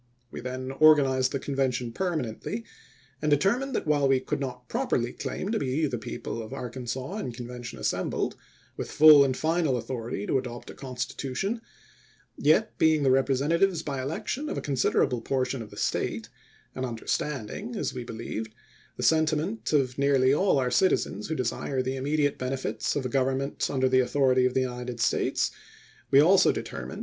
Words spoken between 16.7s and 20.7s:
and understanding, as we believed, the sentiment of nearly all